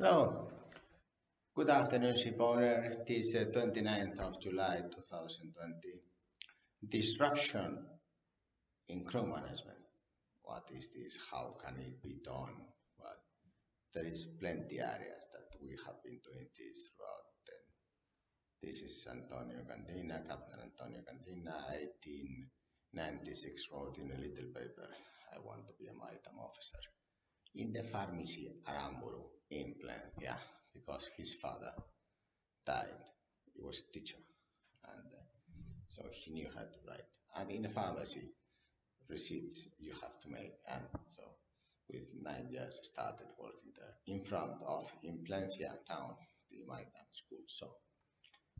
Hello. 0.00 0.46
Good 1.56 1.70
afternoon, 1.70 2.16
ship 2.16 2.36
owner. 2.38 2.86
It 2.86 3.10
is 3.10 3.34
uh, 3.34 3.50
29th 3.50 4.20
of 4.20 4.40
July 4.40 4.78
2020. 4.94 5.74
Disruption 6.88 7.84
in 8.88 9.02
crew 9.02 9.26
management. 9.26 9.82
What 10.42 10.70
is 10.72 10.90
this? 10.94 11.18
How 11.32 11.56
can 11.58 11.80
it 11.82 12.00
be 12.00 12.20
done? 12.22 12.54
Well, 12.96 13.18
there 13.92 14.06
is 14.06 14.28
plenty 14.38 14.78
areas 14.78 15.26
that 15.34 15.58
we 15.60 15.70
have 15.84 16.00
been 16.04 16.20
doing 16.22 16.46
this 16.54 16.90
throughout. 16.94 17.26
This 18.62 18.80
is 18.82 19.04
Antonio 19.10 19.66
Candina, 19.66 20.22
Captain 20.24 20.60
Antonio 20.62 21.02
Candina, 21.02 21.58
1896, 22.94 23.66
wrote 23.72 23.98
in 23.98 24.12
a 24.12 24.14
little 24.14 24.46
paper, 24.54 24.86
I 25.34 25.40
want 25.40 25.66
to 25.66 25.74
be 25.74 25.88
a 25.88 25.92
maritime 25.98 26.38
officer. 26.38 26.78
In 27.54 27.72
the 27.72 27.82
pharmacy 27.82 28.52
Aramburu 28.66 29.24
in 29.50 29.74
Plencia 29.82 30.36
because 30.72 31.10
his 31.16 31.34
father 31.34 31.72
died. 32.66 33.02
He 33.54 33.60
was 33.62 33.80
a 33.80 33.92
teacher, 33.92 34.18
and 34.84 35.06
uh, 35.12 35.24
so 35.88 36.02
he 36.12 36.32
knew 36.32 36.48
how 36.54 36.62
to 36.62 36.78
write. 36.86 37.08
And 37.36 37.50
in 37.50 37.62
the 37.62 37.68
pharmacy, 37.68 38.30
receipts 39.08 39.68
you 39.78 39.92
have 40.02 40.18
to 40.20 40.28
make. 40.30 40.52
And 40.68 40.84
so, 41.06 41.22
with 41.90 42.06
nine 42.22 42.48
years, 42.50 42.78
started 42.82 43.26
working 43.38 43.72
there 43.76 43.94
in 44.06 44.24
front 44.24 44.52
of 44.66 44.84
in 45.02 45.24
Plencia 45.28 45.72
town, 45.88 46.14
the 46.50 46.58
maritime 46.68 47.10
school. 47.10 47.42
So 47.46 47.68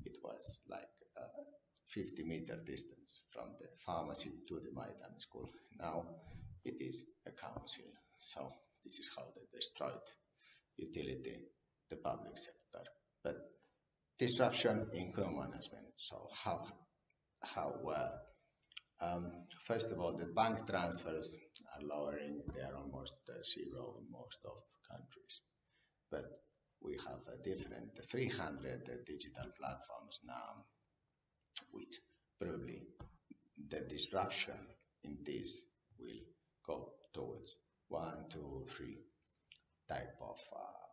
it 0.04 0.16
was 0.22 0.58
like 0.68 0.88
a 1.16 1.24
50 1.86 2.24
meter 2.24 2.56
distance 2.64 3.22
from 3.32 3.54
the 3.60 3.66
pharmacy 3.84 4.32
to 4.48 4.54
the 4.54 4.72
maritime 4.74 5.18
school. 5.18 5.48
Now 5.78 6.04
it 6.64 6.80
is 6.80 7.04
a 7.26 7.30
council. 7.30 7.84
So 8.20 8.52
this 8.84 8.98
is 8.98 9.10
how 9.16 9.24
they 9.34 9.46
destroyed 9.52 10.06
utility 10.76 11.36
the 11.90 11.96
public 11.96 12.36
sector. 12.36 12.84
But 13.22 13.36
disruption 14.18 14.88
in 14.92 15.12
crew 15.12 15.30
management. 15.30 15.92
So 15.96 16.28
how 16.44 16.66
how 17.42 17.72
uh, 17.94 18.08
um, 19.00 19.30
first 19.64 19.92
of 19.92 20.00
all, 20.00 20.16
the 20.16 20.26
bank 20.26 20.66
transfers 20.66 21.36
are 21.74 21.86
lowering. 21.86 22.42
They 22.54 22.62
are 22.62 22.76
almost 22.76 23.14
uh, 23.28 23.42
zero 23.44 23.96
in 24.00 24.10
most 24.10 24.38
of 24.44 24.58
countries. 24.90 25.40
But 26.10 26.24
we 26.82 26.96
have 27.06 27.20
a 27.32 27.42
different 27.42 27.98
300 28.04 29.04
digital 29.06 29.50
platforms 29.58 30.20
now, 30.26 30.64
which 31.72 32.00
probably 32.40 32.82
the 33.68 33.80
disruption 33.80 34.56
in 35.04 35.18
this 35.24 35.64
will 35.98 36.20
go 36.66 36.92
towards 37.14 37.56
one, 37.88 38.24
two, 38.30 38.64
three 38.68 38.98
type 39.88 40.16
of 40.20 40.38
uh, 40.54 40.88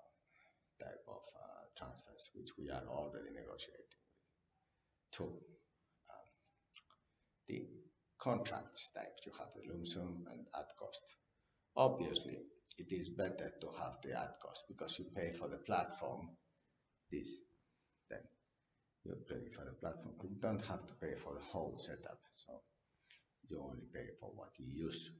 type 0.79 1.03
of 1.07 1.21
uh, 1.35 1.63
transfers, 1.77 2.29
which 2.33 2.49
we 2.57 2.69
are 2.69 2.83
already 2.89 3.31
negotiating 3.33 3.99
with. 4.03 4.15
Two, 5.11 5.31
um, 6.09 6.27
the 7.47 7.67
contracts 8.19 8.89
type, 8.95 9.15
you 9.25 9.31
have 9.37 9.49
the 9.55 9.71
lump 9.71 9.85
sum 9.85 10.25
and 10.31 10.45
at 10.55 10.69
cost. 10.79 11.01
Obviously, 11.75 12.37
it 12.77 12.91
is 12.91 13.09
better 13.09 13.51
to 13.61 13.67
have 13.79 13.97
the 14.03 14.17
at 14.17 14.39
cost 14.41 14.63
because 14.67 14.97
you 14.99 15.05
pay 15.15 15.31
for 15.31 15.47
the 15.47 15.57
platform 15.57 16.29
this, 17.11 17.39
then 18.09 18.19
you 19.03 19.15
pay 19.29 19.49
for 19.53 19.65
the 19.65 19.75
platform. 19.79 20.15
You 20.23 20.37
don't 20.41 20.65
have 20.67 20.85
to 20.87 20.93
pay 20.95 21.15
for 21.15 21.35
the 21.35 21.45
whole 21.45 21.77
setup, 21.77 22.19
so 22.33 22.61
you 23.49 23.61
only 23.61 23.85
pay 23.93 24.07
for 24.19 24.31
what 24.35 24.49
you 24.57 24.65
use 24.85 25.11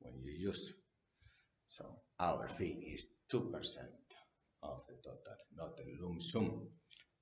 when 0.00 0.14
you 0.22 0.32
use. 0.32 0.74
So 1.76 1.84
our 2.20 2.46
fee 2.46 2.94
is 2.94 3.08
2% 3.32 3.50
of 4.62 4.86
the 4.86 4.94
total, 5.02 5.38
not 5.56 5.76
the 5.76 5.82
lump 6.00 6.22
sum. 6.22 6.68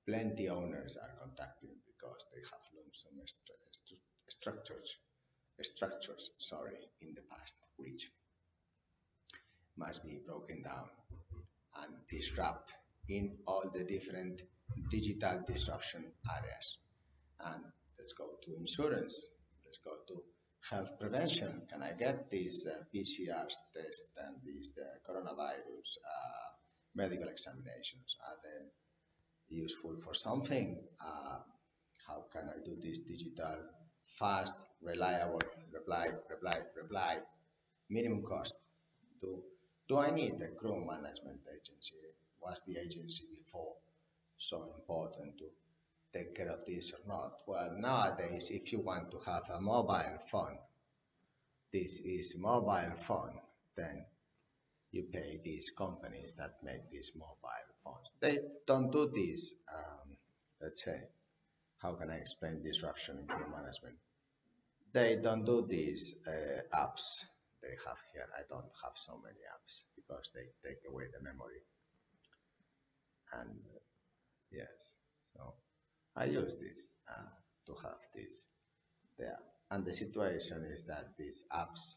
Plenty 0.07 0.47
owners 0.47 0.95
are 0.95 1.15
contacting 1.19 1.75
because 1.87 2.27
they 2.31 2.41
have 2.51 2.61
lump 2.75 2.93
sum 2.93 3.13
st 3.25 3.99
structures, 4.29 4.97
structures, 5.59 6.29
sorry, 6.37 6.77
in 7.01 7.15
the 7.15 7.23
past, 7.31 7.55
which 7.77 8.11
must 9.75 10.05
be 10.05 10.21
broken 10.23 10.61
down 10.61 10.87
and 11.81 11.93
disrupt 12.07 12.73
in 13.09 13.39
all 13.47 13.71
the 13.73 13.83
different 13.83 14.43
digital 14.91 15.41
disruption 15.47 16.05
areas. 16.37 16.77
And 17.39 17.63
let's 17.97 18.13
go 18.13 18.27
to 18.43 18.55
insurance. 18.55 19.15
Let's 19.65 19.79
go 19.79 19.95
to 20.09 20.23
health 20.69 20.99
prevention. 20.99 21.63
Can 21.69 21.83
I 21.83 21.91
get 21.93 22.29
this 22.29 22.67
uh, 22.67 22.83
PCR 22.93 23.47
test 23.47 24.05
and 24.17 24.35
these 24.43 24.73
uh, 24.79 25.11
coronavirus 25.11 25.97
uh, 26.03 26.49
medical 26.95 27.27
examinations? 27.27 28.17
Are 28.27 28.37
they 28.43 29.55
useful 29.55 29.97
for 30.03 30.13
something? 30.13 30.77
Uh, 30.99 31.39
how 32.07 32.25
can 32.31 32.49
I 32.49 32.63
do 32.63 32.77
this 32.81 32.99
digital, 32.99 33.57
fast, 34.05 34.55
reliable, 34.81 35.41
reply, 35.71 36.07
reply, 36.29 36.59
reply, 36.75 37.17
minimum 37.89 38.23
cost? 38.23 38.53
Do 39.21 39.43
do 39.87 39.97
I 39.97 40.11
need 40.11 40.41
a 40.41 40.47
crew 40.55 40.85
management 40.85 41.41
agency? 41.51 41.95
Was 42.41 42.61
the 42.67 42.77
agency 42.77 43.25
before 43.37 43.73
so 44.37 44.73
important 44.77 45.37
to 45.37 45.45
take 46.13 46.35
care 46.35 46.49
of 46.49 46.63
this 46.65 46.93
or 46.93 47.07
not? 47.07 47.33
Well, 47.47 47.75
nowadays, 47.77 48.51
if 48.51 48.71
you 48.71 48.79
want 48.79 49.11
to 49.11 49.19
have 49.25 49.49
a 49.49 49.59
mobile 49.59 50.17
phone, 50.31 50.57
this 51.71 51.99
is 52.05 52.35
mobile 52.37 52.95
phone, 52.95 53.39
then 53.75 54.05
you 54.91 55.03
pay 55.11 55.39
these 55.43 55.71
companies 55.75 56.33
that 56.37 56.63
make 56.63 56.89
these 56.91 57.11
mobile 57.15 57.73
phones. 57.83 58.07
They 58.19 58.39
don't 58.67 58.91
do 58.91 59.11
this, 59.13 59.55
um, 59.73 60.15
let's 60.61 60.83
say, 60.83 61.01
how 61.79 61.93
can 61.95 62.11
I 62.11 62.17
explain 62.17 62.63
disruption 62.63 63.17
in 63.19 63.27
crew 63.27 63.51
management? 63.51 63.95
They 64.93 65.17
don't 65.21 65.43
do 65.43 65.65
these 65.67 66.15
uh, 66.27 66.61
apps 66.77 67.25
they 67.61 67.75
have 67.87 67.97
here. 68.13 68.27
I 68.37 68.43
don't 68.47 68.71
have 68.83 68.93
so 68.95 69.19
many 69.23 69.39
apps 69.55 69.81
because 69.95 70.29
they 70.35 70.45
take 70.67 70.79
away 70.87 71.05
the 71.11 71.23
memory. 71.23 71.63
And 73.33 73.59
yes, 74.51 74.95
so 75.35 75.55
I 76.15 76.25
use 76.25 76.55
this 76.55 76.91
uh, 77.09 77.29
to 77.67 77.73
have 77.83 77.99
this 78.15 78.45
there. 79.17 79.39
And 79.71 79.85
the 79.85 79.93
situation 79.93 80.65
is 80.71 80.83
that 80.83 81.17
these 81.17 81.43
apps, 81.51 81.95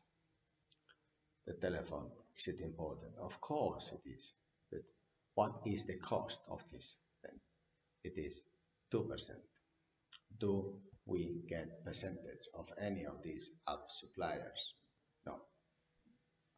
the 1.46 1.54
telephone, 1.54 2.10
is 2.36 2.46
it 2.48 2.60
important? 2.62 3.12
Of 3.20 3.40
course 3.40 3.92
it 3.92 4.08
is. 4.08 4.32
But 4.70 4.82
what 5.34 5.60
is 5.66 5.84
the 5.84 5.98
cost 5.98 6.40
of 6.48 6.64
this? 6.72 6.96
Then 7.22 7.38
it 8.04 8.18
is 8.18 8.42
2%. 8.92 9.06
Do 10.38 10.80
we 11.04 11.42
get 11.48 11.84
percentage 11.84 12.48
of 12.54 12.72
any 12.80 13.04
of 13.04 13.22
these 13.22 13.50
app 13.68 13.90
suppliers? 13.90 14.74
No 15.26 15.40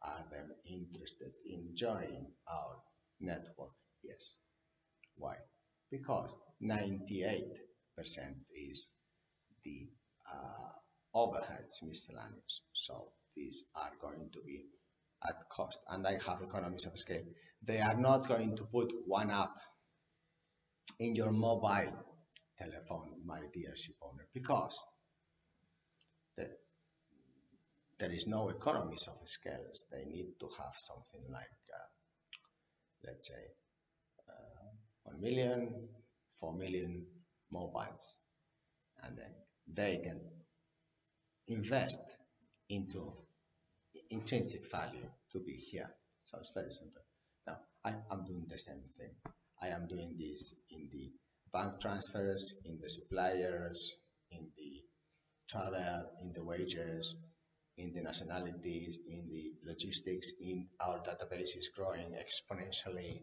are 0.01 0.23
them 0.31 0.49
interested 0.65 1.33
in 1.45 1.75
joining 1.75 2.27
our 2.47 2.77
network? 3.19 3.73
Yes. 4.03 4.37
Why? 5.17 5.35
Because 5.91 6.37
98% 6.61 7.45
is 8.55 8.91
the 9.63 9.89
uh, 10.31 10.71
overheads 11.15 11.81
miscellaneous. 11.83 12.61
So 12.73 13.11
these 13.35 13.65
are 13.75 13.91
going 14.01 14.29
to 14.33 14.39
be 14.45 14.65
at 15.27 15.49
cost 15.49 15.79
and 15.89 16.05
I 16.05 16.13
have 16.13 16.41
economies 16.41 16.85
of 16.85 16.97
scale. 16.97 17.25
They 17.63 17.79
are 17.79 17.95
not 17.95 18.27
going 18.27 18.55
to 18.57 18.63
put 18.63 18.93
one 19.05 19.31
app 19.31 19.55
in 20.99 21.15
your 21.15 21.31
mobile 21.31 21.93
telephone, 22.57 23.21
my 23.25 23.41
dear 23.53 23.75
ship 23.75 23.95
owner, 24.01 24.27
because 24.33 24.83
the 26.37 26.49
there 27.99 28.11
is 28.11 28.25
no 28.27 28.49
economies 28.49 29.07
of 29.09 29.27
scales. 29.27 29.85
They 29.91 30.05
need 30.05 30.27
to 30.39 30.47
have 30.57 30.73
something 30.77 31.21
like, 31.31 31.59
uh, 31.73 31.89
let's 33.05 33.27
say, 33.27 33.43
1 35.11 35.21
million, 35.21 35.87
4 36.39 36.53
million 36.53 37.05
mobiles. 37.51 38.19
And 39.03 39.17
then 39.17 39.31
they 39.67 40.01
can 40.03 40.19
invest 41.47 42.01
into 42.69 43.13
intrinsic 44.11 44.69
value 44.71 45.09
to 45.31 45.39
be 45.39 45.53
here. 45.53 45.89
So 46.17 46.37
it's 46.39 46.51
very 46.53 46.71
simple. 46.71 47.01
Now, 47.47 47.57
I, 47.83 47.93
am 48.11 48.25
doing 48.25 48.45
the 48.47 48.57
same 48.57 48.83
thing. 48.97 49.11
I 49.61 49.69
am 49.69 49.87
doing 49.87 50.15
this 50.17 50.53
in 50.69 50.89
the 50.91 51.11
bank 51.51 51.79
transfers, 51.79 52.53
in 52.65 52.79
the 52.81 52.89
suppliers, 52.89 53.95
in 54.31 54.47
the 54.57 54.83
travel, 55.49 56.11
in 56.21 56.31
the 56.33 56.43
wages, 56.43 57.15
in 57.77 57.93
the 57.93 58.01
nationalities, 58.01 58.99
in 59.07 59.27
the 59.29 59.53
logistics, 59.65 60.31
in 60.41 60.67
our 60.79 60.99
database 60.99 61.57
is 61.57 61.71
growing 61.75 62.13
exponentially. 62.13 63.21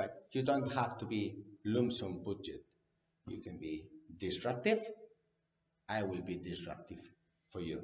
But 0.00 0.28
you 0.32 0.42
don't 0.42 0.72
have 0.72 0.96
to 1.00 1.04
be 1.04 1.36
lump 1.62 1.92
sum 1.92 2.22
budget. 2.24 2.64
You 3.28 3.40
can 3.42 3.58
be 3.58 3.84
disruptive. 4.16 4.80
I 5.90 6.04
will 6.04 6.22
be 6.22 6.36
disruptive 6.36 7.02
for 7.50 7.60
you. 7.60 7.82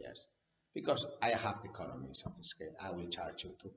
Yes. 0.00 0.26
Because 0.72 1.06
I 1.20 1.32
have 1.44 1.60
the 1.62 1.68
economies 1.68 2.22
of 2.24 2.32
scale. 2.40 2.74
I 2.80 2.92
will 2.92 3.08
charge 3.08 3.44
you 3.44 3.50
2%. 3.50 3.70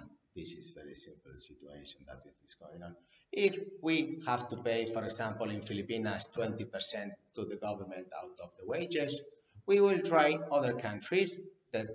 And 0.00 0.10
this 0.34 0.52
is 0.54 0.72
very 0.72 0.96
simple 0.96 1.30
situation 1.36 2.00
that 2.08 2.22
is 2.44 2.54
going 2.54 2.82
on. 2.82 2.96
If 3.30 3.60
we 3.80 4.18
have 4.26 4.48
to 4.48 4.56
pay, 4.56 4.86
for 4.86 5.04
example, 5.04 5.48
in 5.50 5.62
Filipinas, 5.62 6.28
20% 6.36 7.12
to 7.36 7.44
the 7.44 7.54
government 7.54 8.08
out 8.20 8.36
of 8.42 8.50
the 8.58 8.66
wages, 8.66 9.22
we 9.64 9.80
will 9.80 10.00
try 10.00 10.38
other 10.50 10.72
countries 10.72 11.38
that 11.72 11.86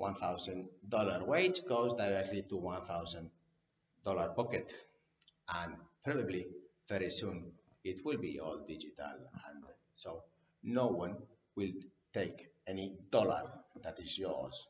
$1,000 0.00 1.26
wage 1.26 1.60
goes 1.68 1.92
directly 1.92 2.42
to 2.48 2.54
$1,000 2.54 3.28
pocket. 4.14 4.72
And 5.48 5.74
probably 6.04 6.46
very 6.88 7.10
soon 7.10 7.52
it 7.84 8.04
will 8.04 8.18
be 8.18 8.40
all 8.40 8.64
digital. 8.66 9.14
And 9.48 9.64
so 9.94 10.22
no 10.62 10.88
one 10.88 11.16
will 11.56 11.72
take 12.12 12.48
any 12.66 12.96
dollar 13.10 13.42
that 13.82 13.98
is 14.00 14.18
yours 14.18 14.66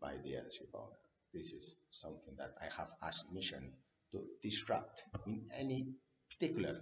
by 0.00 0.14
the 0.24 0.36
owner. 0.74 0.96
This 1.32 1.52
is 1.52 1.74
something 1.90 2.34
that 2.38 2.54
I 2.60 2.64
have 2.76 2.92
as 3.02 3.24
mission 3.32 3.72
to 4.12 4.22
disrupt 4.42 5.02
in 5.26 5.42
any 5.56 5.88
particular 6.30 6.80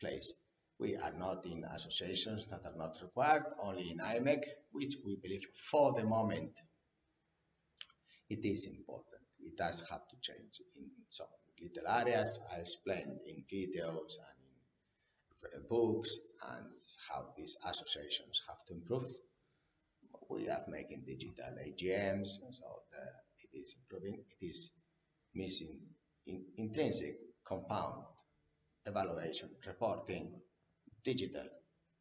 place. 0.00 0.32
We 0.78 0.96
are 0.96 1.12
not 1.12 1.44
in 1.44 1.64
associations 1.64 2.46
that 2.46 2.64
are 2.64 2.76
not 2.76 2.96
required, 3.02 3.44
only 3.62 3.90
in 3.90 3.98
IMEC, 3.98 4.44
which 4.72 4.94
we 5.04 5.16
believe 5.16 5.44
for 5.70 5.92
the 5.92 6.06
moment 6.06 6.58
it 8.30 8.44
is 8.44 8.64
important. 8.64 9.19
It 9.42 9.56
does 9.56 9.80
have 9.90 10.06
to 10.08 10.16
change 10.20 10.60
in 10.76 10.90
some 11.08 11.26
little 11.60 11.88
areas. 11.88 12.40
I 12.52 12.56
explained 12.56 13.18
in 13.26 13.44
videos 13.50 14.16
and 14.18 15.52
in 15.54 15.62
books 15.68 16.20
and 16.50 16.66
how 17.10 17.32
these 17.36 17.56
associations 17.64 18.42
have 18.48 18.64
to 18.66 18.74
improve. 18.74 19.06
We 20.28 20.48
are 20.48 20.64
making 20.68 21.04
digital 21.06 21.56
AGMs, 21.58 22.28
so 22.28 22.82
the, 22.92 23.02
it 23.42 23.58
is 23.58 23.74
improving. 23.80 24.22
It 24.40 24.46
is 24.46 24.70
missing 25.34 25.80
in, 26.26 26.44
intrinsic 26.56 27.16
compound 27.44 28.04
evaluation, 28.86 29.50
reporting, 29.66 30.40
digital. 31.04 31.46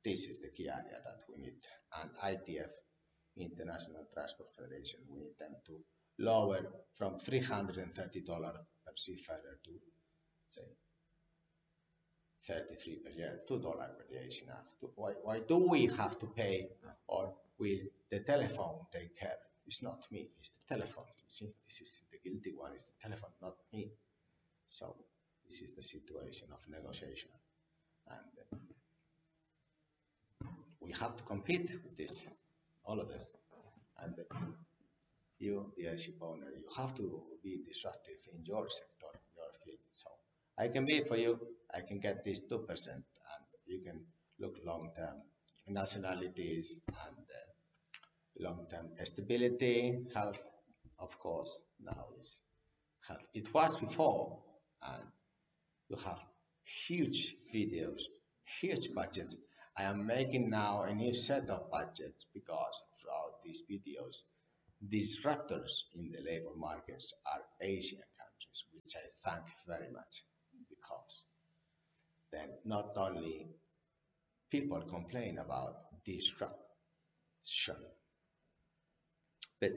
This 0.03 0.27
is 0.27 0.39
the 0.39 0.49
key 0.49 0.69
area 0.69 0.99
that 1.03 1.21
we 1.29 1.41
need. 1.41 1.55
And 2.01 2.11
ITF, 2.23 2.71
International 3.37 4.05
Transport 4.13 4.49
Federation, 4.53 4.99
we 5.09 5.19
need 5.19 5.37
them 5.39 5.55
to 5.67 5.79
lower 6.19 6.61
from 6.93 7.15
$330 7.15 8.63
per 8.85 8.93
seafarer 8.95 9.59
to, 9.63 9.71
say, 10.47 10.67
33 12.45 12.95
per 13.03 13.09
year, 13.11 13.41
$2 13.47 13.61
per 13.61 14.05
year 14.11 14.23
is 14.27 14.41
enough. 14.41 14.73
Why, 14.95 15.13
why 15.23 15.39
do 15.39 15.57
we 15.57 15.87
have 15.97 16.17
to 16.19 16.27
pay 16.27 16.69
or 17.07 17.33
will 17.57 17.79
the 18.09 18.19
telephone 18.19 18.85
take 18.91 19.17
care? 19.17 19.37
It's 19.65 19.83
not 19.83 20.05
me, 20.11 20.29
it's 20.39 20.49
the 20.49 20.75
telephone. 20.75 21.05
You 21.17 21.25
see, 21.27 21.53
this 21.67 21.81
is 21.81 22.03
the 22.11 22.17
guilty 22.27 22.53
one, 22.55 22.71
it's 22.73 22.85
the 22.85 22.97
telephone, 23.01 23.29
not 23.41 23.55
me. 23.71 23.91
So 24.67 24.95
this 25.47 25.61
is 25.61 25.75
the 25.75 25.83
situation 25.83 26.47
of 26.51 26.59
negotiation. 26.67 27.29
And 28.09 28.59
uh, 30.43 30.47
we 30.79 30.91
have 30.93 31.15
to 31.17 31.23
compete 31.23 31.69
with 31.83 31.95
this, 31.95 32.31
all 32.83 32.99
of 32.99 33.09
this. 33.09 33.31
And 34.01 34.15
uh, 34.19 34.35
you, 35.39 35.73
the 35.77 35.97
ship 35.97 36.15
owner, 36.21 36.47
you 36.55 36.67
have 36.77 36.93
to 36.95 37.23
be 37.43 37.59
disruptive 37.67 38.19
in 38.33 38.45
your 38.45 38.67
sector, 38.67 39.19
your 39.35 39.51
field. 39.63 39.79
So 39.93 40.09
I 40.57 40.67
can 40.67 40.85
be 40.85 41.01
for 41.01 41.17
you, 41.17 41.39
I 41.73 41.81
can 41.81 41.99
get 41.99 42.23
this 42.23 42.41
2% 42.41 42.87
and 42.87 43.03
you 43.65 43.81
can 43.81 44.01
look 44.39 44.57
long 44.65 44.91
term 44.95 45.21
nationalities 45.67 46.79
and 46.87 47.17
uh, 47.17 48.49
long 48.49 48.65
term 48.69 48.89
stability, 49.03 50.05
health, 50.13 50.43
of 50.99 51.17
course, 51.19 51.61
now 51.79 52.07
is 52.19 52.41
health. 53.07 53.25
It 53.33 53.53
was 53.53 53.77
before 53.77 54.39
and 54.81 55.07
you 55.89 55.97
have 56.05 56.19
huge 56.87 57.35
videos, 57.53 58.01
huge 58.61 58.93
budgets. 58.93 59.35
I 59.77 59.83
am 59.83 60.05
making 60.05 60.49
now 60.49 60.83
a 60.83 60.93
new 60.93 61.13
set 61.13 61.49
of 61.49 61.71
budgets 61.71 62.25
because 62.33 62.83
throughout 62.99 63.41
these 63.43 63.63
videos 63.69 64.17
disruptors 64.87 65.83
in 65.95 66.11
the 66.11 66.21
labor 66.21 66.55
markets 66.55 67.13
are 67.25 67.41
Asian 67.61 67.99
countries, 67.99 68.65
which 68.73 68.93
I 68.95 69.07
thank 69.29 69.45
very 69.67 69.91
much 69.91 70.23
because 70.69 71.25
then 72.31 72.49
not 72.65 72.91
only 72.95 73.47
people 74.49 74.81
complain 74.81 75.37
about 75.39 76.03
disruption, 76.05 76.55
but 79.59 79.71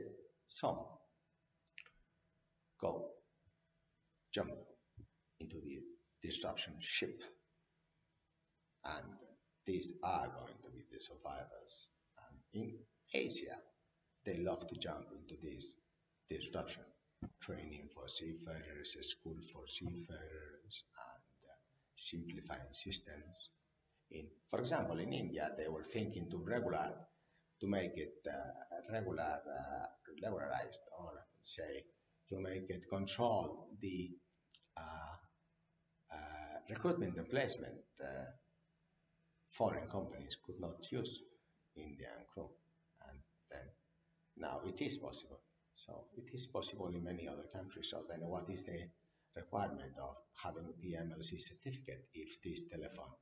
some 0.48 0.78
go 2.80 3.08
jump 4.32 4.52
into 5.40 5.56
the 5.60 5.80
disruption 6.22 6.74
ship 6.78 7.22
and 8.84 9.04
these 9.66 9.92
are 10.02 10.28
going 10.28 10.58
to 10.62 10.70
be 10.70 10.82
the 10.92 11.00
survivors. 11.00 11.88
And 12.18 12.62
in 12.62 12.74
Asia, 13.12 13.56
they 14.24 14.38
love 14.38 14.66
to 14.68 14.76
jump 14.76 15.06
into 15.12 15.40
this 15.42 15.76
disruption 16.28 16.84
training 17.40 17.88
for 17.94 18.08
seafarers, 18.08 18.96
school 19.00 19.36
for 19.52 19.66
seafarers, 19.66 20.84
and 20.96 21.38
uh, 21.48 21.54
simplifying 21.94 22.72
systems. 22.72 23.50
In, 24.10 24.26
for 24.48 24.60
example, 24.60 24.98
in 24.98 25.12
India, 25.12 25.50
they 25.56 25.68
were 25.68 25.82
thinking 25.82 26.28
to 26.30 26.38
regular, 26.38 26.92
to 27.60 27.66
make 27.66 27.96
it 27.96 28.26
uh, 28.28 28.92
regular, 28.92 29.22
uh, 29.22 29.86
regularized, 30.22 30.82
or 30.98 31.24
say, 31.40 31.84
to 32.28 32.40
make 32.40 32.68
it 32.70 32.88
control 32.88 33.68
the 33.80 34.10
uh, 34.76 35.16
uh, 36.12 36.58
recruitment 36.70 37.16
and 37.16 37.28
placement. 37.28 37.80
Uh, 38.00 38.24
foreign 39.48 39.88
companies 39.88 40.36
could 40.44 40.58
not 40.60 40.90
use 40.90 41.22
Indian 41.76 42.24
crew 42.32 42.48
now 44.42 44.60
it 44.66 44.80
is 44.82 44.98
possible. 44.98 45.40
So 45.74 46.04
it 46.16 46.28
is 46.34 46.46
possible 46.46 46.88
in 46.88 47.02
many 47.04 47.28
other 47.28 47.46
countries. 47.54 47.88
So 47.90 48.02
then 48.08 48.20
what 48.20 48.50
is 48.50 48.64
the 48.64 48.80
requirement 49.34 49.94
of 50.02 50.16
having 50.42 50.68
the 50.80 50.94
MLC 50.94 51.40
certificate 51.40 52.04
if 52.12 52.42
this 52.42 52.68
telephone 52.68 53.14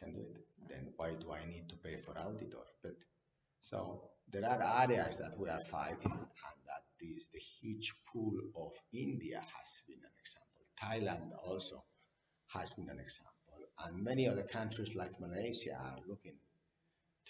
can 0.00 0.14
do 0.14 0.22
it? 0.34 0.40
Then 0.68 0.92
why 0.96 1.14
do 1.14 1.32
I 1.32 1.46
need 1.46 1.68
to 1.68 1.76
pay 1.76 1.96
for 1.96 2.18
auditor? 2.18 2.64
But 2.82 2.96
so 3.60 4.10
there 4.32 4.44
are 4.44 4.82
areas 4.82 5.18
that 5.18 5.38
we 5.38 5.48
are 5.48 5.60
fighting 5.60 6.12
and 6.12 6.58
that 6.66 6.84
is 7.00 7.28
the 7.32 7.38
huge 7.38 7.94
pool 8.12 8.34
of 8.56 8.72
India 8.92 9.40
has 9.40 9.82
been 9.86 10.02
an 10.02 10.16
example. 10.18 10.62
Thailand 10.82 11.30
also 11.46 11.84
has 12.48 12.72
been 12.74 12.88
an 12.88 12.98
example. 12.98 13.32
And 13.84 14.02
many 14.02 14.28
other 14.28 14.44
countries 14.44 14.94
like 14.94 15.20
Malaysia 15.20 15.76
are 15.78 15.98
looking 16.08 16.38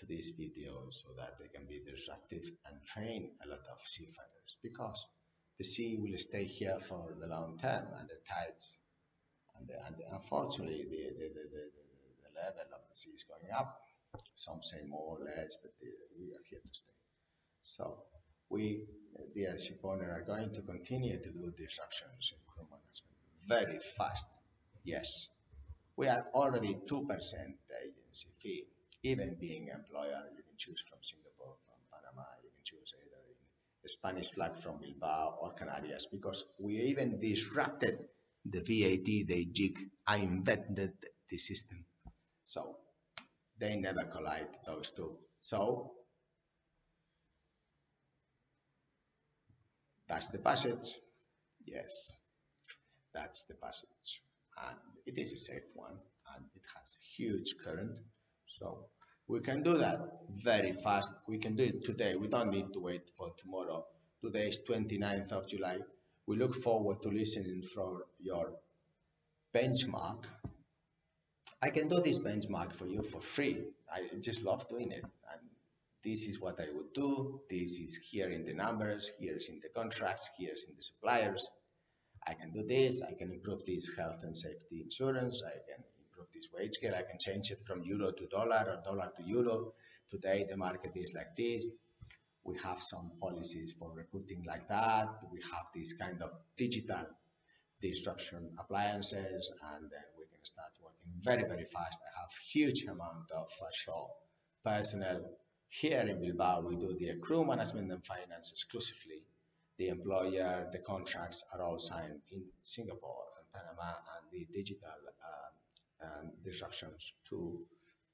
to 0.05 0.15
these 0.15 0.33
videos 0.33 0.95
so 0.95 1.09
that 1.17 1.39
they 1.39 1.49
can 1.49 1.67
be 1.67 1.81
disruptive 1.85 2.45
and 2.67 2.85
train 2.85 3.31
a 3.45 3.49
lot 3.49 3.65
of 3.71 3.81
seafarers 3.85 4.59
because 4.63 5.09
the 5.59 5.65
sea 5.65 5.97
will 6.01 6.19
stay 6.19 6.45
here 6.45 6.79
for 6.79 7.15
the 7.21 7.27
long 7.27 7.59
term 7.61 7.87
and 7.99 8.09
the 8.09 8.19
tides 8.29 8.79
and, 9.57 9.69
the, 9.69 9.75
and 9.87 9.97
the, 9.97 10.05
unfortunately 10.15 10.85
the, 10.91 11.03
the, 11.19 11.29
the, 11.35 11.45
the, 11.53 11.65
level 12.35 12.67
of 12.75 12.83
the 12.91 12.97
sea 12.97 13.11
is 13.11 13.23
going 13.23 13.53
up. 13.57 13.79
Some 14.35 14.61
say 14.61 14.83
more 14.89 15.17
or 15.17 15.25
less 15.25 15.57
but 15.63 15.71
uh, 15.83 15.87
we 16.19 16.35
are 16.35 16.45
here 16.51 16.59
to 16.59 16.75
stay. 16.75 16.93
So 17.63 18.03
we 18.51 18.87
the 19.35 19.59
ship 19.59 19.79
owner 19.85 20.11
are 20.11 20.27
going 20.27 20.53
to 20.55 20.63
continue 20.63 21.17
to 21.23 21.31
do 21.31 21.53
disruptions 21.57 22.35
in 22.35 22.41
crew 22.47 22.67
management 22.69 23.15
very 23.47 23.79
fast. 23.79 24.25
Yes. 24.83 25.29
We 25.97 26.09
are 26.09 26.27
already 26.35 26.75
2% 26.75 27.07
agency 27.07 28.29
fee 28.41 28.65
even 29.05 29.37
being 29.39 29.69
employer, 29.69 30.25
you 30.35 30.43
can 30.43 30.57
choose 30.57 30.83
from 30.89 30.99
Singapore, 31.03 31.57
from 31.67 31.79
Panama, 31.93 32.25
you 32.43 32.49
can 32.51 32.65
choose 32.65 32.95
either 32.97 33.21
in 33.29 33.89
Spanish 33.89 34.31
flag 34.33 34.57
from 34.57 34.81
Bilbao 34.81 35.39
or 35.43 35.55
Canarias, 35.55 36.07
because 36.11 36.45
we 36.59 36.77
even 36.91 37.21
disrupted 37.21 37.99
the 38.47 38.61
VAT, 38.61 39.29
they 39.29 39.45
jig, 39.45 39.79
I 40.07 40.17
invented 40.17 40.93
the 41.31 41.37
system. 41.37 41.85
So 42.43 42.77
they 43.59 43.77
never 43.77 44.05
collide, 44.05 44.49
those 44.67 44.91
two. 44.91 45.19
So 45.43 45.93
that's 50.09 50.29
the 50.29 50.39
passage. 50.39 50.97
Yes, 51.67 52.19
that's 53.15 53.45
the 53.45 53.55
passage. 53.55 54.23
And 54.67 54.79
it 55.07 55.19
is 55.19 55.33
a 55.33 55.37
safe 55.37 55.63
one 55.75 55.99
and 56.37 56.45
it 56.55 56.63
has 56.77 56.97
huge 57.17 57.55
current. 57.63 57.99
So 58.65 58.87
we 59.29 59.41
can 59.41 59.63
do 59.63 59.77
that 59.79 59.99
very 60.31 60.73
fast. 60.73 61.13
We 61.29 61.39
can 61.39 61.55
do 61.55 61.65
it 61.65 61.85
today. 61.85 62.17
We 62.17 62.29
don't 62.29 62.51
need 62.51 62.73
to 62.73 62.81
wait 62.81 63.11
for 63.15 63.31
tomorrow. 63.37 63.85
Today 64.23 64.49
is 64.49 64.61
29th 64.67 65.33
of 65.33 65.47
July. 65.47 65.79
We 66.27 66.37
look 66.37 66.55
forward 66.55 67.03
to 67.03 67.11
listening 67.11 67.63
for 67.63 68.07
your 68.19 68.55
benchmark. 69.55 70.25
I 71.61 71.69
can 71.69 71.89
do 71.89 72.01
this 72.01 72.19
benchmark 72.19 72.73
for 72.73 72.87
you 72.87 73.03
for 73.03 73.21
free. 73.21 73.65
I 73.93 74.01
just 74.23 74.43
love 74.45 74.67
doing 74.69 74.93
it. 74.93 75.05
And 75.05 75.43
this 76.03 76.27
is 76.27 76.41
what 76.41 76.59
I 76.59 76.69
would 76.75 76.95
do, 76.95 77.41
this 77.51 77.79
is 77.79 78.01
here 78.11 78.31
in 78.31 78.45
the 78.45 78.55
numbers, 78.55 79.13
here's 79.21 79.49
in 79.51 79.61
the 79.61 79.69
contracts, 79.69 80.31
here's 80.39 80.65
in 80.65 80.75
the 80.77 80.83
suppliers. 80.83 81.47
I 82.27 82.33
can 82.33 82.51
do 82.53 82.63
this, 82.63 83.03
I 83.03 83.13
can 83.13 83.31
improve 83.31 83.65
this 83.67 83.89
health 83.97 84.23
and 84.23 84.35
safety 84.35 84.81
insurance, 84.83 85.43
I 85.47 85.57
can 85.71 85.85
this 86.45 86.53
wage 86.53 86.75
scale, 86.75 86.95
I 86.95 87.03
can 87.03 87.19
change 87.19 87.51
it 87.51 87.63
from 87.67 87.83
euro 87.83 88.11
to 88.13 88.27
dollar 88.27 88.65
or 88.69 88.83
dollar 88.85 89.11
to 89.17 89.23
euro. 89.23 89.73
Today 90.11 90.47
the 90.49 90.57
market 90.57 90.93
is 90.95 91.15
like 91.15 91.37
this. 91.37 91.71
We 92.45 92.57
have 92.59 92.83
some 92.83 93.13
policies 93.21 93.75
for 93.79 93.91
recruiting 93.95 94.45
like 94.47 94.69
that. 94.69 95.25
We 95.33 95.41
have 95.41 95.67
this 95.75 95.95
kind 95.95 96.21
of 96.23 96.35
digital 96.57 97.07
disruption 97.81 98.51
appliances 98.59 99.51
and 99.75 99.91
then 99.91 100.07
we 100.19 100.25
can 100.27 100.45
start 100.45 100.73
working 100.83 101.13
very, 101.21 101.45
very 101.49 101.65
fast. 101.65 101.99
I 102.03 102.21
have 102.21 102.31
huge 102.53 102.85
amount 102.85 103.31
of 103.35 103.49
uh, 103.63 103.67
show 103.73 104.11
personnel 104.65 105.25
here 105.69 106.01
in 106.01 106.21
Bilbao. 106.21 106.61
We 106.69 106.77
do 106.77 106.95
the 106.99 107.17
crew 107.21 107.47
management 107.47 107.91
and 107.91 108.05
finance 108.05 108.53
exclusively. 108.53 109.23
The 109.79 109.89
employer, 109.89 110.69
the 110.71 110.79
contracts 110.79 111.45
are 111.53 111.63
all 111.63 111.79
signed 111.79 112.21
in 112.31 112.45
Singapore 112.63 113.25
and 113.39 113.53
Panama 113.53 113.95
and 114.17 114.31
the 114.31 114.47
digital 114.55 114.93
disruptions 116.45 117.13
too, 117.29 117.61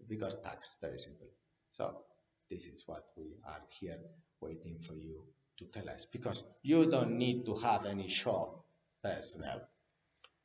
because 0.08 0.34
tax, 0.42 0.76
very 0.80 0.98
simple. 0.98 1.28
So 1.68 2.02
this 2.50 2.66
is 2.66 2.84
what 2.86 3.04
we 3.16 3.36
are 3.46 3.62
here 3.78 3.98
waiting 4.40 4.78
for 4.80 4.94
you 4.94 5.24
to 5.58 5.66
tell 5.66 5.88
us 5.88 6.06
because 6.10 6.42
you 6.62 6.90
don't 6.90 7.16
need 7.18 7.44
to 7.46 7.54
have 7.56 7.84
any 7.84 8.08
shop 8.08 8.64
personnel. 9.02 9.60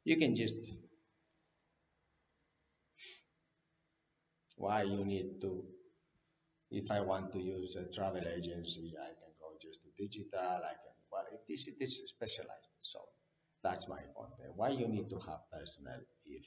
You 0.04 0.18
can 0.18 0.36
just 0.36 0.58
why 4.58 4.84
you 4.84 5.04
need 5.06 5.42
to 5.42 5.64
if 6.72 6.92
I 6.92 7.02
want 7.02 7.32
to 7.34 7.40
use 7.40 7.76
a 7.76 7.86
travel 7.92 8.22
agency 8.28 8.94
I 9.00 9.08
can 9.08 9.32
go 9.40 9.48
just 9.62 9.82
to 9.84 9.90
digital 9.98 10.40
I 10.40 10.76
can 10.84 10.94
well 11.12 11.26
if 11.32 11.46
this 11.48 11.68
it 11.68 11.76
is 11.80 12.04
specialized 12.06 12.70
so 12.82 13.00
that's 13.64 13.90
my 13.90 14.02
point 14.16 14.32
why 14.56 14.70
you 14.70 14.88
need 14.88 15.10
to 15.10 15.20
have 15.28 15.40
personnel 15.52 16.00
if 16.26 16.46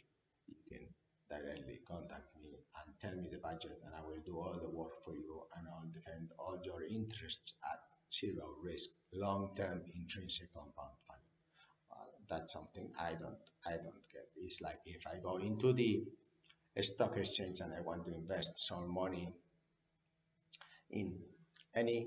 you 0.48 0.56
can 0.68 0.84
directly 1.28 1.80
contact 1.86 2.34
me 2.40 2.50
and 2.80 2.88
tell 3.00 3.14
me 3.20 3.28
the 3.30 3.38
budget 3.38 3.78
and 3.84 3.94
I 3.94 4.02
will 4.06 4.22
do 4.24 4.38
all 4.38 4.58
the 4.60 4.70
work 4.70 5.04
for 5.04 5.14
you 5.14 5.42
and 5.56 5.66
I'll 5.68 5.92
defend 5.92 6.30
all 6.38 6.58
your 6.64 6.82
interests 6.82 7.52
at 7.64 7.80
zero 8.12 8.56
risk 8.64 8.90
long-term 9.12 9.82
intrinsic 9.94 10.52
compound 10.52 10.96
value 11.06 11.28
that's 12.28 12.52
something 12.52 12.90
I 13.00 13.10
don't 13.12 13.38
I 13.66 13.72
don't 13.72 14.04
get. 14.12 14.28
It's 14.36 14.60
like 14.60 14.80
if 14.84 15.06
I 15.06 15.18
go 15.22 15.38
into 15.38 15.72
the 15.72 16.04
stock 16.80 17.16
exchange 17.16 17.60
and 17.60 17.72
I 17.72 17.80
want 17.80 18.04
to 18.04 18.14
invest 18.14 18.58
some 18.58 18.92
money 18.92 19.28
in 20.90 21.18
any 21.74 22.06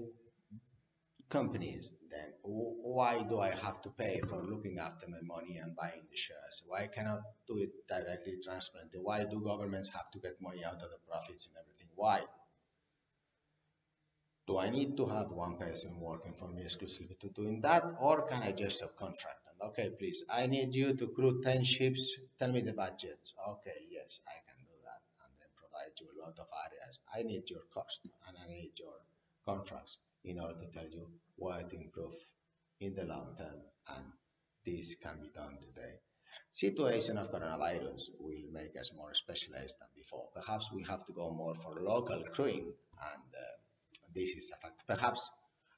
companies, 1.31 1.97
then 2.11 2.33
why 2.43 3.23
do 3.23 3.39
I 3.39 3.51
have 3.63 3.81
to 3.83 3.89
pay 3.89 4.19
for 4.27 4.43
looking 4.43 4.77
after 4.77 5.07
my 5.07 5.21
money 5.23 5.57
and 5.57 5.75
buying 5.75 6.03
the 6.09 6.17
shares? 6.17 6.63
Why 6.67 6.87
cannot 6.87 7.21
do 7.47 7.57
it 7.57 7.71
directly 7.87 8.37
transparently? 8.43 8.99
Why 8.99 9.23
do 9.23 9.41
governments 9.41 9.89
have 9.93 10.11
to 10.11 10.19
get 10.19 10.41
money 10.41 10.63
out 10.65 10.83
of 10.83 10.89
the 10.91 10.99
profits 11.07 11.47
and 11.47 11.55
everything? 11.57 11.87
Why? 11.95 12.21
Do 14.47 14.57
I 14.57 14.69
need 14.69 14.97
to 14.97 15.05
have 15.05 15.31
one 15.31 15.57
person 15.57 15.99
working 15.99 16.33
for 16.33 16.49
me 16.49 16.63
exclusively 16.63 17.15
to 17.21 17.29
doing 17.29 17.61
that 17.61 17.83
or 17.99 18.27
can 18.27 18.43
I 18.43 18.51
just 18.51 18.83
subcontract? 18.83 19.41
And 19.49 19.69
Okay, 19.69 19.89
please, 19.97 20.25
I 20.29 20.47
need 20.47 20.75
you 20.75 20.93
to 20.95 21.07
crew 21.07 21.41
10 21.41 21.63
ships. 21.63 22.19
Tell 22.39 22.51
me 22.51 22.61
the 22.61 22.73
budgets. 22.73 23.33
Okay, 23.47 23.79
yes, 23.89 24.19
I 24.27 24.35
can 24.45 24.59
do 24.65 24.75
that. 24.83 25.01
And 25.23 25.31
then 25.39 25.49
provide 25.55 25.95
you 26.01 26.07
a 26.11 26.19
lot 26.25 26.37
of 26.37 26.47
areas. 26.65 26.99
I 27.15 27.23
need 27.23 27.49
your 27.49 27.63
cost 27.73 28.01
and 28.27 28.35
I 28.43 28.47
need 28.47 28.73
your 28.77 28.97
contracts 29.45 29.97
in 30.23 30.39
order 30.39 30.55
to 30.59 30.67
tell 30.67 30.89
you 30.89 31.07
what 31.35 31.69
to 31.69 31.75
improve 31.75 32.13
in 32.79 32.93
the 32.93 33.03
long 33.03 33.35
term. 33.37 33.61
And 33.95 34.05
this 34.65 34.95
can 34.95 35.19
be 35.21 35.29
done 35.33 35.57
today. 35.61 35.95
Situation 36.49 37.17
of 37.17 37.31
coronavirus 37.31 38.11
will 38.19 38.51
make 38.51 38.77
us 38.79 38.93
more 38.95 39.13
specialized 39.13 39.77
than 39.79 39.89
before. 39.95 40.27
Perhaps 40.33 40.71
we 40.73 40.83
have 40.83 41.05
to 41.05 41.13
go 41.13 41.31
more 41.31 41.55
for 41.55 41.75
local 41.81 42.23
crewing 42.23 42.73
and 43.11 43.35
uh, 43.35 43.51
this 44.13 44.31
is 44.35 44.51
a 44.51 44.57
fact. 44.61 44.83
Perhaps 44.87 45.29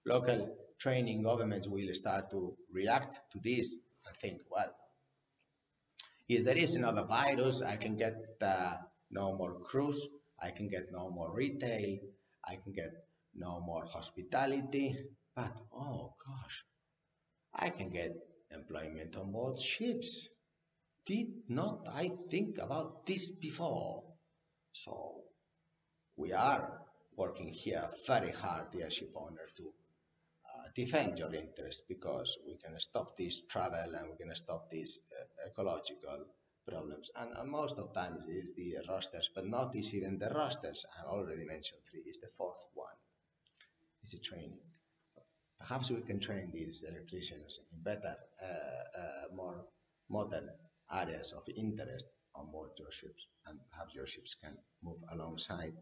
local 0.06 0.56
training 0.80 1.24
governments 1.24 1.68
will 1.68 1.94
start 1.94 2.30
to 2.32 2.56
react 2.72 3.20
to 3.32 3.40
this 3.40 3.78
and 4.06 4.16
think, 4.18 4.42
well, 4.52 4.74
if 6.28 6.44
there 6.44 6.58
is 6.58 6.76
another 6.76 7.04
virus, 7.04 7.62
I 7.62 7.76
can 7.76 7.96
get 7.96 8.16
uh, 8.42 8.76
no 9.12 9.36
more 9.36 9.60
cruise, 9.60 10.08
I 10.42 10.52
can 10.52 10.68
get 10.68 10.92
no 10.92 11.10
more 11.10 11.34
retail, 11.34 12.00
I 12.46 12.56
can 12.56 12.74
get 12.74 12.92
no 13.36 13.60
more 13.62 13.86
hospitality, 13.86 14.96
but 15.36 15.60
oh 15.74 16.14
gosh, 16.26 16.66
I 17.54 17.70
can 17.70 17.90
get 17.90 18.12
employment 18.52 19.16
on 19.16 19.32
board 19.32 19.60
ships. 19.60 20.30
Did 21.06 21.50
not 21.50 21.88
I 21.92 22.12
think 22.30 22.58
about 22.60 23.06
this 23.06 23.30
before? 23.32 24.04
So 24.72 25.24
we 26.16 26.32
are 26.34 26.82
working 27.16 27.50
here 27.50 27.90
very 28.08 28.32
hard, 28.32 28.72
dear 28.72 28.90
ship 28.90 29.12
owner, 29.16 29.48
to 29.58 29.74
defend 30.76 31.20
your 31.20 31.34
interest 31.34 31.84
because 31.88 32.38
we 32.48 32.58
can 32.58 32.80
stop 32.80 33.16
this 33.18 33.46
travel 33.46 33.96
and 33.96 34.10
we 34.10 34.18
can 34.18 34.34
stop 34.36 34.70
these 34.70 35.00
uh, 35.12 35.50
ecological 35.50 36.26
problems. 36.68 37.12
And, 37.16 37.50
most 37.50 37.78
of 37.78 37.94
times 37.94 38.26
it 38.28 38.32
is 38.32 38.52
the 38.56 38.78
rosters, 38.90 39.30
but 39.36 39.46
not 39.46 39.76
even 39.76 40.18
the 40.18 40.30
rosters. 40.30 40.86
I 40.98 41.06
already 41.08 41.46
mentioned 41.46 41.82
three. 41.90 42.02
Is 42.08 42.20
the 42.20 42.30
fourth 42.38 42.64
one. 42.74 42.98
Is 44.04 44.20
training. 44.20 44.60
Perhaps 45.60 45.92
we 45.92 46.02
can 46.02 46.20
train 46.20 46.52
these 46.52 46.84
electricians 46.84 47.60
in 47.72 47.82
better, 47.82 48.16
uh, 48.42 49.00
uh, 49.00 49.36
more 49.36 49.66
modern 50.10 50.50
areas 50.92 51.32
of 51.32 51.44
interest 51.56 52.06
on 52.36 52.52
board 52.52 52.72
your 52.78 52.92
ships, 52.92 53.28
and 53.46 53.60
perhaps 53.72 53.96
your 53.96 54.06
ships 54.06 54.36
can 54.36 54.58
move 54.84 55.02
alongside 55.12 55.74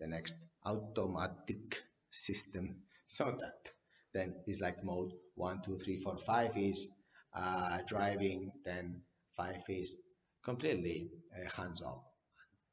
the 0.00 0.08
next 0.08 0.34
automatic 0.64 1.82
system 2.10 2.82
so 3.06 3.24
that 3.38 3.72
then 4.12 4.34
it's 4.46 4.60
like 4.60 4.82
mode 4.82 5.12
one, 5.36 5.62
two, 5.62 5.76
three, 5.78 5.96
four, 5.96 6.16
five 6.16 6.56
is 6.56 6.90
uh, 7.34 7.78
driving, 7.86 8.50
then 8.64 9.02
five 9.36 9.62
is 9.68 9.98
completely 10.42 11.10
uh, 11.32 11.48
hands 11.60 11.82
off. 11.82 12.02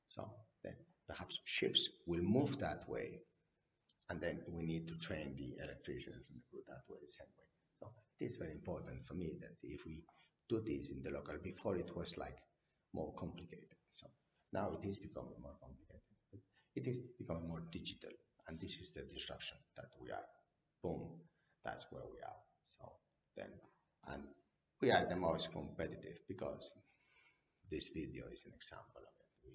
So 0.08 0.32
then 0.64 0.76
perhaps 1.08 1.40
ships 1.46 1.90
will 2.08 2.24
move 2.24 2.60
that 2.60 2.90
way, 2.90 3.20
and 4.10 4.22
then 4.22 4.42
we 4.48 4.64
need 4.64 4.88
to 4.88 4.98
train 5.00 5.36
the 5.36 5.64
electricians 5.64 6.24
and 6.30 6.42
crew 6.50 6.62
that 6.68 6.84
way, 6.90 7.00
same 7.08 7.32
way. 7.38 7.50
So 7.80 7.92
it 8.20 8.26
is 8.26 8.36
very 8.36 8.52
important 8.52 9.06
for 9.06 9.16
me 9.16 9.34
that 9.42 9.58
if 9.64 9.86
we 9.86 10.04
do 10.50 10.62
this 10.62 10.92
in 10.92 11.02
the 11.02 11.10
local, 11.10 11.38
before 11.42 11.76
it 11.76 11.96
was 11.96 12.18
like 12.18 12.38
more 12.94 13.14
complicated. 13.18 13.76
So 13.92 14.08
now 14.54 14.72
it 14.78 14.86
is 14.88 15.00
becoming 15.00 15.42
more 15.42 15.58
complicated. 15.60 16.02
It 16.76 16.88
is 16.88 17.00
becoming 17.18 17.48
more 17.48 17.64
digital, 17.72 18.12
and 18.48 18.60
this 18.60 18.78
is 18.78 18.92
the 18.92 19.04
disruption 19.04 19.58
that 19.78 19.88
we 20.02 20.12
are 20.12 20.28
boom, 20.84 21.20
that's 21.64 21.88
where 21.90 22.04
we 22.04 22.20
are. 22.22 22.42
So 22.78 22.92
then, 23.38 23.50
and 24.08 24.24
we 24.82 24.92
are 24.92 25.06
the 25.08 25.16
most 25.16 25.52
competitive 25.52 26.20
because 26.28 26.74
this 27.72 27.88
video 27.94 28.26
is 28.32 28.44
an 28.46 28.52
example 28.54 29.02
of 29.02 29.14
it. 29.18 29.32
We 29.44 29.54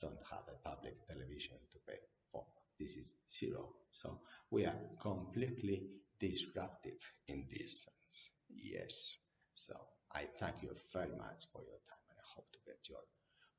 don't 0.00 0.24
have 0.32 0.48
a 0.48 0.68
public 0.68 1.06
television 1.06 1.58
to 1.72 1.78
pay 1.86 2.00
for. 2.32 2.44
This 2.78 2.96
is 2.96 3.10
zero. 3.30 3.70
So 3.90 4.20
we 4.50 4.66
are 4.66 4.76
completely 5.00 5.86
disruptive 6.18 7.00
in 7.28 7.46
this 7.50 7.84
sense. 7.84 8.30
Yes. 8.48 9.18
So 9.52 9.74
I 10.12 10.24
thank 10.38 10.62
you 10.62 10.70
very 10.92 11.14
much 11.16 11.46
for 11.52 11.62
your 11.62 11.80
time 11.88 12.04
and 12.10 12.18
I 12.18 12.26
hope 12.34 12.50
to 12.52 12.58
get 12.66 12.78
your 12.88 13.02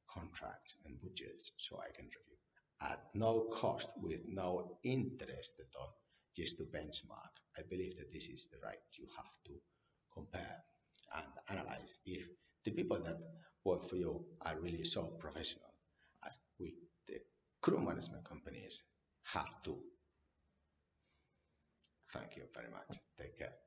contracts 0.10 0.76
and 0.86 1.00
budgets 1.02 1.52
so 1.58 1.78
I 1.78 1.92
can 1.96 2.06
review 2.06 2.38
at 2.82 3.00
no 3.14 3.48
cost 3.52 3.90
with 4.02 4.22
no 4.28 4.78
interest 4.84 5.52
at 5.60 5.80
all 5.80 5.96
just 6.36 6.58
to 6.58 6.64
benchmark. 6.64 7.34
I 7.58 7.62
believe 7.70 7.98
that 7.98 8.12
this 8.12 8.28
is 8.28 8.48
the 8.52 8.58
right. 8.64 8.84
You 8.94 9.08
have 9.16 9.32
to 9.46 9.54
compare 10.14 10.58
and 11.16 11.26
analyze 11.50 12.00
if 12.06 12.28
the 12.64 12.72
people 12.72 13.02
that 13.02 13.18
work 13.64 13.86
for 13.90 13.96
you 13.96 14.26
are 14.42 14.60
really 14.60 14.84
so 14.84 15.04
professional 15.20 15.72
as 16.26 16.38
we, 16.60 16.74
the 17.08 17.16
crew 17.62 17.80
management 17.80 18.28
companies, 18.28 18.80
have 19.34 19.62
to. 19.64 19.76
Thank 22.12 22.38
you 22.38 22.44
very 22.54 22.70
much. 22.72 22.98
Take 23.18 23.38
care. 23.38 23.65